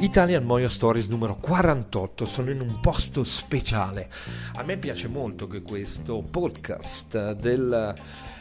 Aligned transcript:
Italian 0.00 0.44
Moyo 0.44 0.70
Stories 0.70 1.08
numero 1.08 1.36
48, 1.36 2.24
sono 2.24 2.50
in 2.50 2.60
un 2.62 2.80
posto 2.80 3.22
speciale. 3.22 4.08
A 4.54 4.62
me 4.62 4.78
piace 4.78 5.08
molto 5.08 5.46
che 5.46 5.60
questo 5.60 6.22
podcast 6.22 7.32
del 7.32 7.92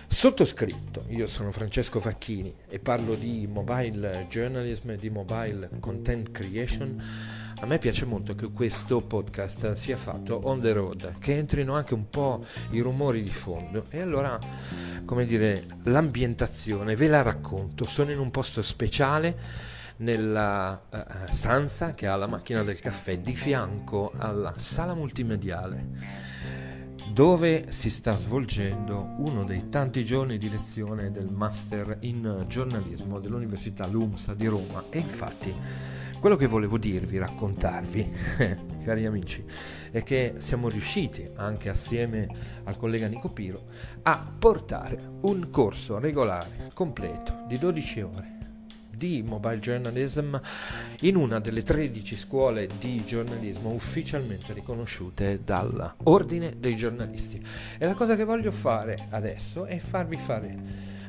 sottoscritto, 0.08 1.04
io 1.10 1.28
sono 1.28 1.52
Francesco 1.52 2.00
Facchini 2.00 2.56
e 2.70 2.80
parlo 2.80 3.14
di 3.14 3.46
mobile 3.52 4.28
journalism 4.30 4.92
e 4.92 4.96
di 4.96 5.10
mobile 5.10 5.70
content 5.82 6.32
creation. 6.32 7.04
A 7.60 7.66
me 7.66 7.78
piace 7.78 8.06
molto 8.06 8.36
che 8.36 8.50
questo 8.54 9.02
podcast 9.02 9.74
sia 9.74 9.98
fatto 9.98 10.40
on 10.44 10.62
the 10.62 10.72
road, 10.72 11.16
che 11.20 11.36
entrino 11.36 11.76
anche 11.76 11.94
un 11.94 12.10
po' 12.10 12.42
i 12.72 12.80
rumori 12.80 13.22
di 13.22 13.32
fondo 13.32 13.84
e 13.90 14.00
allora, 14.00 14.40
come 15.04 15.26
dire, 15.26 15.66
l'ambientazione 15.84 16.96
ve 16.96 17.10
la 17.10 17.22
racconto. 17.22 17.86
Sono 17.86 18.12
in 18.12 18.20
un 18.20 18.32
posto 18.32 18.62
speciale 18.62 19.78
nella 20.00 20.82
uh, 20.90 21.34
stanza 21.34 21.94
che 21.94 22.08
ha 22.08 22.16
la 22.16 22.28
macchina 22.28 22.64
del 22.64 22.80
caffè 22.80 23.20
di 23.20 23.36
fianco 23.36 24.12
alla 24.16 24.54
sala 24.58 24.94
multimediale 24.94 26.38
dove 27.12 27.72
si 27.72 27.90
sta 27.90 28.18
svolgendo 28.18 29.16
uno 29.18 29.44
dei 29.44 29.70
tanti 29.70 30.06
giorni 30.06 30.38
di 30.38 30.50
lezione 30.50 31.12
del 31.12 31.30
Master 31.32 31.98
in 32.02 32.46
giornalismo 32.48 33.20
dell'Università 33.20 33.88
LUMSA 33.88 34.36
di 34.36 34.46
Roma. 34.46 34.86
E 34.90 35.00
infatti 35.00 35.54
quello 36.20 36.36
che 36.36 36.48
volevo 36.48 36.78
dirvi, 36.78 37.18
raccontarvi, 37.18 38.12
cari 38.86 39.06
amici, 39.06 39.44
è 39.90 40.04
che 40.04 40.36
siamo 40.38 40.70
riusciti, 40.70 41.28
anche 41.36 41.70
assieme 41.70 42.28
al 42.66 42.78
collega 42.78 43.08
Nico 43.08 43.30
Piro, 43.30 43.66
a 44.04 44.32
portare 44.38 45.00
un 45.22 45.50
corso 45.50 45.98
regolare, 45.98 46.70
completo, 46.74 47.44
di 47.48 47.58
12 47.58 48.02
ore 48.02 48.39
di 49.00 49.24
mobile 49.26 49.60
journalism 49.60 50.36
in 51.02 51.16
una 51.16 51.40
delle 51.40 51.64
13 51.64 52.18
scuole 52.18 52.68
di 52.80 53.02
giornalismo 53.06 53.72
ufficialmente 53.72 54.52
riconosciute 54.52 55.40
dall'Ordine 55.42 56.56
dei 56.60 56.76
giornalisti. 56.76 57.42
E 57.78 57.86
la 57.86 57.94
cosa 57.94 58.18
che 58.18 58.26
voglio 58.26 58.52
fare 58.52 59.08
adesso 59.12 59.64
è 59.64 59.80
farvi 59.80 60.18
fare, 60.18 60.58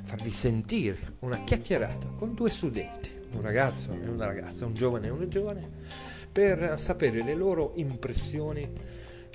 farvi 0.04 0.30
sentire 0.30 1.16
una 1.18 1.42
chiacchierata 1.42 2.06
con 2.16 2.32
due 2.32 2.48
studenti, 2.48 3.10
un 3.32 3.42
ragazzo 3.42 3.92
e 3.92 4.08
una 4.08 4.26
ragazza, 4.26 4.66
un 4.66 4.74
giovane 4.74 5.08
e 5.08 5.10
una 5.10 5.26
giovane, 5.26 5.68
per 6.30 6.76
sapere 6.78 7.24
le 7.24 7.34
loro 7.34 7.72
impressioni 7.74 8.70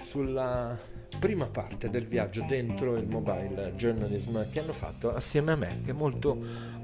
sulla 0.01 0.79
prima 1.19 1.47
parte 1.47 1.89
del 1.89 2.07
viaggio 2.07 2.45
dentro 2.47 2.95
il 2.95 3.07
mobile 3.07 3.73
journalism 3.75 4.49
che 4.49 4.61
hanno 4.61 4.73
fatto 4.73 5.13
assieme 5.13 5.51
a 5.51 5.55
me, 5.57 5.81
che 5.83 5.91
molto 5.91 6.37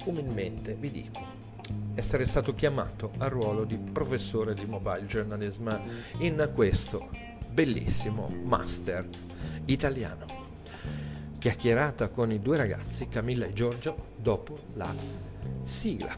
umilmente 0.04 0.74
vi 0.74 0.92
dico 0.92 1.42
essere 1.96 2.26
stato 2.26 2.54
chiamato 2.54 3.12
al 3.18 3.30
ruolo 3.30 3.64
di 3.64 3.78
professore 3.78 4.54
di 4.54 4.66
mobile 4.66 5.06
journalism 5.06 5.70
in 6.20 6.52
questo 6.54 7.10
bellissimo 7.52 8.28
master 8.44 9.08
italiano. 9.66 10.26
Chiacchierata 11.38 12.10
con 12.10 12.32
i 12.32 12.40
due 12.40 12.58
ragazzi, 12.58 13.08
Camilla 13.08 13.46
e 13.46 13.54
Giorgio, 13.54 14.10
dopo 14.16 14.58
la 14.74 14.94
sigla. 15.64 16.16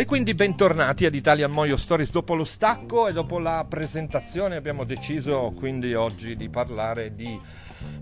E 0.00 0.06
quindi 0.06 0.32
bentornati 0.32 1.04
ad 1.04 1.14
Italian 1.14 1.50
Moyo 1.50 1.76
Stories 1.76 2.10
dopo 2.10 2.34
lo 2.34 2.44
stacco 2.44 3.06
e 3.06 3.12
dopo 3.12 3.38
la 3.38 3.66
presentazione 3.68 4.56
abbiamo 4.56 4.84
deciso 4.84 5.52
quindi 5.54 5.92
oggi 5.92 6.36
di 6.36 6.48
parlare 6.48 7.14
di 7.14 7.38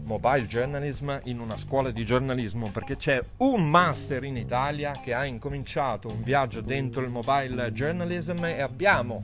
mobile 0.05 0.47
journalism 0.47 1.19
in 1.25 1.41
una 1.41 1.57
scuola 1.57 1.91
di 1.91 2.05
giornalismo 2.05 2.71
perché 2.71 2.97
c'è 2.97 3.21
un 3.39 3.69
master 3.69 4.23
in 4.23 4.37
Italia 4.37 4.93
che 5.03 5.13
ha 5.13 5.25
incominciato 5.25 6.07
un 6.07 6.23
viaggio 6.23 6.61
dentro 6.61 7.03
il 7.03 7.11
mobile 7.11 7.73
journalism 7.73 8.45
e 8.45 8.61
abbiamo 8.61 9.21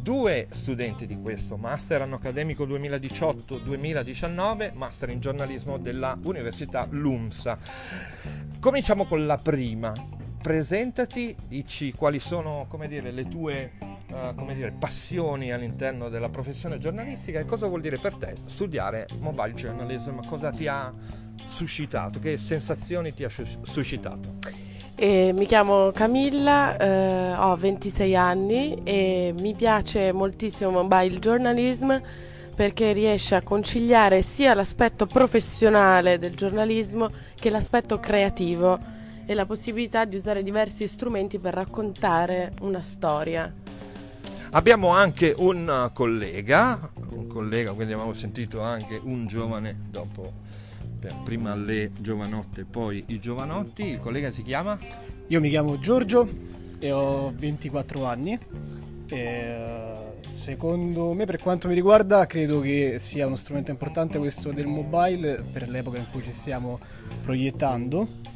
due 0.00 0.46
studenti 0.52 1.08
di 1.08 1.20
questo 1.20 1.56
master, 1.56 2.02
anno 2.02 2.14
accademico 2.14 2.64
2018-2019, 2.64 4.72
master 4.74 5.10
in 5.10 5.18
giornalismo 5.18 5.78
della 5.78 6.16
Università 6.22 6.86
LUMSA. 6.88 7.58
Cominciamo 8.60 9.04
con 9.04 9.26
la 9.26 9.36
prima 9.36 9.92
presentati, 10.44 11.34
dici 11.48 11.94
quali 11.94 12.18
sono 12.18 12.68
dire, 12.86 13.10
le 13.12 13.26
tue 13.26 13.72
uh, 14.10 14.52
dire, 14.52 14.74
passioni 14.78 15.50
all'interno 15.50 16.10
della 16.10 16.28
professione 16.28 16.76
giornalistica 16.76 17.38
e 17.38 17.46
cosa 17.46 17.66
vuol 17.66 17.80
dire 17.80 17.96
per 17.96 18.16
te 18.16 18.34
studiare 18.44 19.06
mobile 19.20 19.54
journalism, 19.54 20.18
cosa 20.26 20.50
ti 20.50 20.66
ha 20.66 20.92
suscitato, 21.48 22.20
che 22.20 22.36
sensazioni 22.36 23.14
ti 23.14 23.24
ha 23.24 23.30
suscitato. 23.30 24.34
Eh, 24.96 25.32
mi 25.32 25.46
chiamo 25.46 25.90
Camilla, 25.92 26.76
eh, 26.76 27.32
ho 27.36 27.56
26 27.56 28.14
anni 28.14 28.82
e 28.84 29.32
mi 29.40 29.54
piace 29.54 30.12
moltissimo 30.12 30.82
mobile 30.82 31.18
journalism 31.20 31.96
perché 32.54 32.92
riesce 32.92 33.34
a 33.34 33.40
conciliare 33.40 34.20
sia 34.20 34.52
l'aspetto 34.52 35.06
professionale 35.06 36.18
del 36.18 36.34
giornalismo 36.34 37.10
che 37.34 37.48
l'aspetto 37.48 37.98
creativo 37.98 38.92
e 39.26 39.34
la 39.34 39.46
possibilità 39.46 40.04
di 40.04 40.16
usare 40.16 40.42
diversi 40.42 40.86
strumenti 40.86 41.38
per 41.38 41.54
raccontare 41.54 42.52
una 42.60 42.80
storia. 42.80 43.52
Abbiamo 44.50 44.88
anche 44.88 45.34
un 45.36 45.90
collega, 45.92 46.90
un 47.10 47.26
collega, 47.26 47.72
quindi 47.72 47.92
abbiamo 47.92 48.12
sentito 48.12 48.60
anche 48.60 49.00
un 49.02 49.26
giovane 49.26 49.76
dopo 49.90 50.42
prima 51.24 51.54
le 51.54 51.90
giovanotte, 51.98 52.64
poi 52.64 53.02
i 53.08 53.18
giovanotti. 53.18 53.82
Il 53.82 54.00
collega 54.00 54.30
si 54.30 54.42
chiama? 54.42 54.78
Io 55.26 55.40
mi 55.40 55.48
chiamo 55.48 55.78
Giorgio 55.78 56.28
e 56.78 56.92
ho 56.92 57.32
24 57.36 58.04
anni. 58.04 58.38
E, 59.08 59.94
secondo 60.24 61.12
me, 61.12 61.26
per 61.26 61.40
quanto 61.40 61.68
mi 61.68 61.74
riguarda, 61.74 62.26
credo 62.26 62.60
che 62.60 62.98
sia 62.98 63.26
uno 63.26 63.36
strumento 63.36 63.70
importante 63.70 64.18
questo 64.18 64.52
del 64.52 64.66
mobile 64.66 65.44
per 65.52 65.68
l'epoca 65.68 65.98
in 65.98 66.06
cui 66.10 66.22
ci 66.22 66.32
stiamo 66.32 66.78
proiettando 67.22 68.32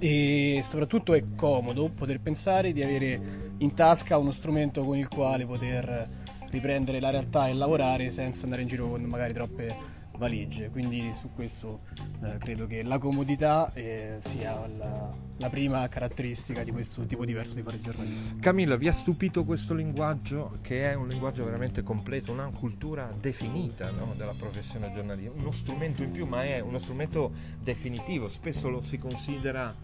e 0.00 0.60
soprattutto 0.62 1.12
è 1.12 1.22
comodo 1.36 1.90
poter 1.90 2.20
pensare 2.20 2.72
di 2.72 2.82
avere 2.82 3.20
in 3.58 3.74
tasca 3.74 4.16
uno 4.16 4.32
strumento 4.32 4.82
con 4.82 4.96
il 4.96 5.08
quale 5.08 5.44
poter 5.44 6.08
riprendere 6.50 7.00
la 7.00 7.10
realtà 7.10 7.48
e 7.48 7.54
lavorare 7.54 8.10
senza 8.10 8.44
andare 8.44 8.62
in 8.62 8.68
giro 8.68 8.88
con 8.88 9.02
magari 9.02 9.34
troppe 9.34 9.98
valigie, 10.20 10.68
quindi 10.68 11.12
su 11.14 11.30
questo 11.34 11.80
eh, 12.22 12.36
credo 12.36 12.66
che 12.66 12.82
la 12.82 12.98
comodità 12.98 13.72
eh, 13.72 14.16
sia 14.18 14.66
la, 14.66 15.10
la, 15.38 15.48
prima 15.48 15.88
caratteristica 15.88 16.62
di 16.62 16.70
questo 16.70 17.06
tipo 17.06 17.24
diverso 17.24 17.54
di 17.54 17.62
fare 17.62 17.80
giornalismo. 17.80 18.36
Camilla, 18.38 18.76
vi 18.76 18.86
ha 18.86 18.92
stupito 18.92 19.44
questo 19.44 19.72
linguaggio 19.72 20.58
che 20.60 20.90
è 20.90 20.94
un 20.94 21.08
linguaggio 21.08 21.42
veramente 21.42 21.82
completo, 21.82 22.32
una 22.32 22.50
cultura 22.50 23.08
definita 23.18 23.90
no, 23.90 24.12
della 24.14 24.34
professione 24.38 24.92
giornalistica, 24.92 25.40
uno 25.40 25.52
strumento 25.52 26.02
in 26.02 26.10
più 26.10 26.26
ma 26.26 26.44
è 26.44 26.60
uno 26.60 26.78
strumento 26.78 27.32
definitivo, 27.58 28.28
spesso 28.28 28.68
lo 28.68 28.82
si 28.82 28.98
considera 28.98 29.74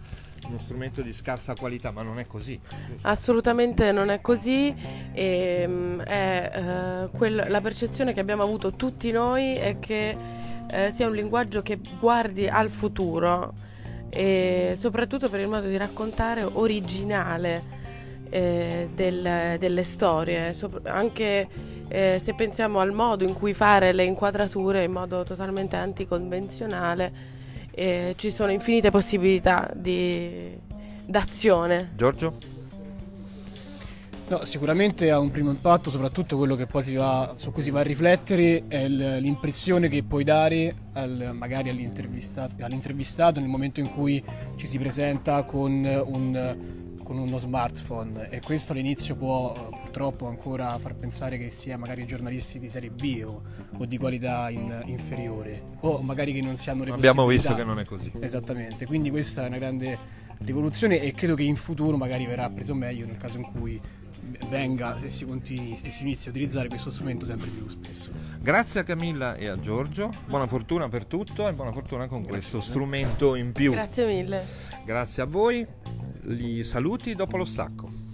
uno 0.46 0.58
strumento 0.58 1.02
di 1.02 1.12
scarsa 1.12 1.54
qualità, 1.54 1.90
ma 1.90 2.02
non 2.02 2.18
è 2.18 2.26
così. 2.26 2.58
Assolutamente 3.02 3.92
non 3.92 4.10
è 4.10 4.20
così. 4.20 4.74
E, 5.12 5.60
ehm, 5.62 6.02
è, 6.02 7.08
uh, 7.10 7.16
quel, 7.16 7.46
la 7.48 7.60
percezione 7.60 8.12
che 8.12 8.20
abbiamo 8.20 8.42
avuto 8.42 8.72
tutti 8.72 9.10
noi 9.10 9.54
è 9.54 9.78
che 9.78 10.16
uh, 10.16 10.92
sia 10.92 11.06
un 11.06 11.14
linguaggio 11.14 11.62
che 11.62 11.78
guardi 11.98 12.48
al 12.48 12.70
futuro 12.70 13.54
e 14.08 14.74
soprattutto 14.76 15.28
per 15.28 15.40
il 15.40 15.48
modo 15.48 15.66
di 15.66 15.76
raccontare 15.76 16.42
originale 16.42 17.84
eh, 18.30 18.88
del, 18.94 19.56
delle 19.58 19.82
storie, 19.82 20.52
so, 20.52 20.80
anche 20.84 21.48
eh, 21.88 22.20
se 22.22 22.34
pensiamo 22.34 22.80
al 22.80 22.92
modo 22.92 23.24
in 23.24 23.34
cui 23.34 23.54
fare 23.54 23.92
le 23.92 24.04
inquadrature 24.04 24.84
in 24.84 24.92
modo 24.92 25.22
totalmente 25.22 25.76
anticonvenzionale 25.76 27.34
eh, 27.76 28.14
ci 28.16 28.30
sono 28.30 28.50
infinite 28.50 28.90
possibilità 28.90 29.70
di, 29.74 30.50
d'azione. 31.04 31.92
Giorgio? 31.94 32.54
No, 34.28 34.44
sicuramente 34.44 35.10
ha 35.10 35.20
un 35.20 35.30
primo 35.30 35.50
impatto, 35.50 35.90
soprattutto 35.90 36.36
quello 36.36 36.56
che 36.56 36.66
poi 36.66 36.82
si 36.82 36.94
va, 36.94 37.34
su 37.36 37.52
cui 37.52 37.62
si 37.62 37.70
va 37.70 37.80
a 37.80 37.82
riflettere 37.84 38.64
è 38.66 38.88
l'impressione 38.88 39.88
che 39.88 40.02
puoi 40.02 40.24
dare 40.24 40.74
al, 40.94 41.30
magari 41.32 41.68
all'intervistato, 41.68 42.56
all'intervistato, 42.64 43.38
nel 43.38 43.48
momento 43.48 43.78
in 43.78 43.92
cui 43.92 44.20
ci 44.56 44.66
si 44.66 44.78
presenta 44.78 45.44
con, 45.44 45.84
un, 45.84 46.56
con 47.04 47.18
uno 47.18 47.38
smartphone 47.38 48.28
e 48.30 48.40
questo 48.40 48.72
all'inizio 48.72 49.14
può 49.14 49.52
purtroppo 49.96 50.26
ancora 50.26 50.78
far 50.78 50.94
pensare 50.94 51.38
che 51.38 51.48
sia 51.48 51.78
magari 51.78 52.04
giornalisti 52.04 52.58
di 52.58 52.68
serie 52.68 52.90
B 52.90 53.22
o, 53.24 53.42
o 53.78 53.86
di 53.86 53.96
qualità 53.96 54.50
in, 54.50 54.82
inferiore 54.84 55.62
o 55.80 56.02
magari 56.02 56.34
che 56.34 56.42
non 56.42 56.58
si 56.58 56.68
hanno 56.68 56.84
le 56.84 56.90
Abbiamo 56.90 57.26
visto 57.26 57.54
che 57.54 57.64
non 57.64 57.78
è 57.78 57.84
così. 57.86 58.12
Esattamente, 58.20 58.84
quindi 58.84 59.08
questa 59.08 59.44
è 59.44 59.48
una 59.48 59.56
grande 59.56 59.98
rivoluzione 60.40 61.00
e 61.00 61.14
credo 61.14 61.34
che 61.34 61.44
in 61.44 61.56
futuro 61.56 61.96
magari 61.96 62.26
verrà 62.26 62.50
preso 62.50 62.74
meglio 62.74 63.06
nel 63.06 63.16
caso 63.16 63.38
in 63.38 63.44
cui 63.44 63.80
venga 64.50 65.00
e 65.00 65.08
si, 65.08 65.24
continui, 65.24 65.78
e 65.82 65.88
si 65.88 66.02
inizi 66.02 66.28
a 66.28 66.30
utilizzare 66.30 66.68
questo 66.68 66.90
strumento 66.90 67.24
sempre 67.24 67.48
più 67.48 67.66
spesso. 67.66 68.10
Grazie 68.38 68.80
a 68.80 68.82
Camilla 68.84 69.34
e 69.36 69.46
a 69.46 69.58
Giorgio, 69.58 70.10
buona 70.26 70.46
fortuna 70.46 70.90
per 70.90 71.06
tutto 71.06 71.48
e 71.48 71.54
buona 71.54 71.72
fortuna 71.72 72.06
con 72.06 72.22
questo 72.22 72.60
strumento 72.60 73.34
in 73.34 73.52
più. 73.52 73.72
Grazie 73.72 74.06
mille. 74.06 74.44
Grazie 74.84 75.22
a 75.22 75.26
voi, 75.26 75.66
li 76.24 76.62
saluti 76.64 77.14
dopo 77.14 77.38
lo 77.38 77.46
stacco. 77.46 78.04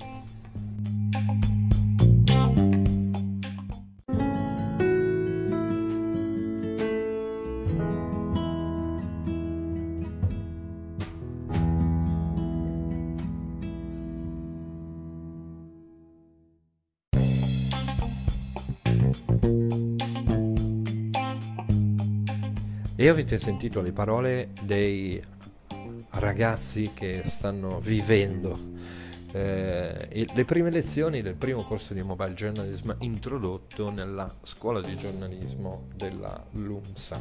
E 23.02 23.08
avete 23.08 23.36
sentito 23.36 23.80
le 23.80 23.90
parole 23.90 24.50
dei 24.62 25.20
ragazzi 26.10 26.92
che 26.94 27.22
stanno 27.26 27.80
vivendo 27.80 28.56
eh, 29.32 30.26
le 30.32 30.44
prime 30.44 30.70
lezioni 30.70 31.22
del 31.22 31.34
primo 31.34 31.64
corso 31.64 31.94
di 31.94 32.02
mobile 32.02 32.34
journalism 32.34 32.92
introdotto 33.00 33.90
nella 33.90 34.32
scuola 34.42 34.80
di 34.80 34.94
giornalismo 34.96 35.88
della 35.94 36.44
LUMSA. 36.52 37.20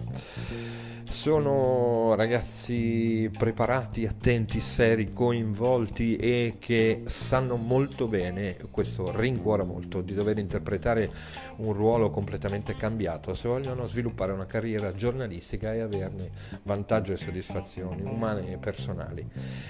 Sono 1.09 2.13
ragazzi 2.15 3.29
preparati, 3.37 4.05
attenti, 4.05 4.59
seri, 4.59 5.13
coinvolti 5.13 6.17
e 6.17 6.57
che 6.59 7.03
sanno 7.05 7.55
molto 7.55 8.07
bene, 8.07 8.57
questo 8.69 9.15
rincuora 9.15 9.63
molto, 9.63 10.01
di 10.01 10.13
dover 10.13 10.37
interpretare 10.37 11.09
un 11.57 11.73
ruolo 11.73 12.09
completamente 12.09 12.75
cambiato 12.75 13.33
se 13.33 13.47
vogliono 13.47 13.87
sviluppare 13.87 14.31
una 14.31 14.45
carriera 14.45 14.93
giornalistica 14.93 15.73
e 15.73 15.79
averne 15.79 16.29
vantaggio 16.63 17.13
e 17.13 17.17
soddisfazioni 17.17 18.01
umane 18.01 18.51
e 18.51 18.57
personali. 18.57 19.25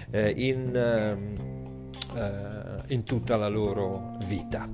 Eh, 0.10 0.34
in, 0.38 0.76
ehm, 0.76 1.81
eh, 2.13 2.94
in 2.94 3.04
tutta 3.04 3.36
la 3.38 3.48
loro 3.48 4.18
vita. 4.25 4.68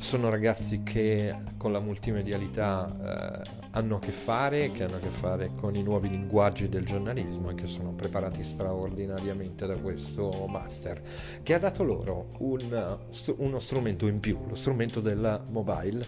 Sono 0.00 0.30
ragazzi 0.30 0.84
che 0.84 1.34
con 1.56 1.72
la 1.72 1.80
multimedialità 1.80 3.42
eh, 3.42 3.50
hanno 3.72 3.96
a 3.96 3.98
che 3.98 4.12
fare, 4.12 4.70
che 4.70 4.84
hanno 4.84 4.96
a 4.96 5.00
che 5.00 5.08
fare 5.08 5.50
con 5.56 5.74
i 5.74 5.82
nuovi 5.82 6.08
linguaggi 6.08 6.68
del 6.68 6.84
giornalismo 6.84 7.50
e 7.50 7.54
che 7.54 7.66
sono 7.66 7.90
preparati 7.90 8.44
straordinariamente 8.44 9.66
da 9.66 9.76
questo 9.76 10.46
master, 10.48 11.02
che 11.42 11.52
ha 11.52 11.58
dato 11.58 11.82
loro 11.82 12.28
un, 12.38 12.98
uno 13.38 13.58
strumento 13.58 14.06
in 14.06 14.20
più, 14.20 14.38
lo 14.46 14.54
strumento 14.54 15.00
del 15.00 15.42
mobile, 15.50 16.06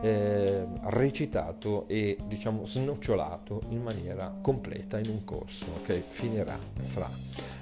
eh, 0.00 0.66
recitato 0.84 1.86
e 1.86 2.16
diciamo 2.26 2.64
snocciolato 2.64 3.60
in 3.68 3.82
maniera 3.82 4.34
completa 4.40 4.98
in 4.98 5.10
un 5.10 5.24
corso 5.24 5.66
che 5.84 6.02
finirà 6.08 6.58
fra 6.80 7.10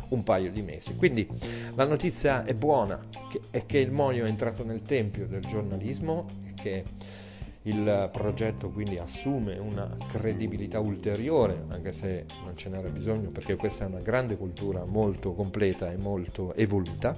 un 0.08 0.22
paio 0.22 0.50
di 0.50 0.62
mesi. 0.62 0.94
Quindi 0.94 1.26
la 1.74 1.84
notizia 1.84 2.44
è 2.44 2.54
buona, 2.54 3.00
che, 3.30 3.40
è 3.50 3.66
che 3.66 3.78
il 3.78 3.90
Monio 3.90 4.24
è 4.24 4.28
entrato 4.28 4.64
nel 4.64 4.82
tempio 4.82 5.26
del 5.26 5.44
giornalismo 5.44 6.26
e 6.46 6.54
che 6.54 6.84
il 7.66 8.08
progetto 8.12 8.70
quindi 8.70 8.98
assume 8.98 9.58
una 9.58 9.96
credibilità 10.08 10.78
ulteriore, 10.78 11.64
anche 11.68 11.92
se 11.92 12.26
non 12.44 12.56
ce 12.56 12.68
n'era 12.68 12.88
bisogno 12.88 13.30
perché 13.30 13.56
questa 13.56 13.84
è 13.84 13.88
una 13.88 14.00
grande 14.00 14.36
cultura 14.36 14.84
molto 14.84 15.32
completa 15.32 15.90
e 15.90 15.96
molto 15.96 16.54
evoluta 16.54 17.16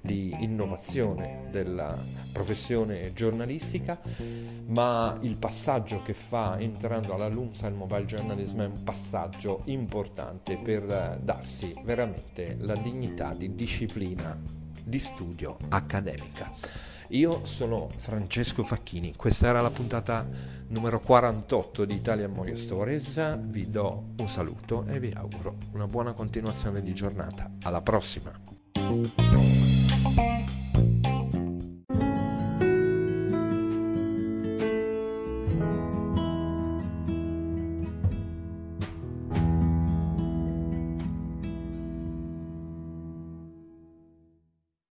di 0.00 0.34
innovazione 0.40 1.48
della 1.50 1.96
professione 2.32 3.12
giornalistica, 3.12 4.00
ma 4.66 5.18
il 5.20 5.36
passaggio 5.36 6.02
che 6.02 6.14
fa 6.14 6.58
entrando 6.58 7.14
alla 7.14 7.28
LUMSA 7.28 7.66
il 7.68 7.74
mobile 7.74 8.06
journalism 8.06 8.62
è 8.62 8.66
un 8.66 8.82
passaggio 8.82 9.62
importante 9.66 10.56
per 10.56 11.18
darsi 11.22 11.74
veramente 11.84 12.56
la 12.60 12.74
dignità 12.74 13.34
di 13.34 13.54
disciplina 13.54 14.36
di 14.82 14.98
studio 14.98 15.56
accademica. 15.68 16.93
Io 17.08 17.44
sono 17.44 17.90
Francesco 17.96 18.62
Facchini, 18.62 19.14
questa 19.14 19.48
era 19.48 19.60
la 19.60 19.70
puntata 19.70 20.26
numero 20.68 21.00
48 21.00 21.84
di 21.84 21.94
Italia 21.94 22.28
Moyo 22.28 22.56
Stories, 22.56 23.38
vi 23.40 23.70
do 23.70 24.12
un 24.16 24.28
saluto 24.28 24.84
e 24.86 24.98
vi 24.98 25.12
auguro 25.14 25.56
una 25.72 25.86
buona 25.86 26.12
continuazione 26.12 26.82
di 26.82 26.94
giornata. 26.94 27.50
Alla 27.62 27.82
prossima! 27.82 28.32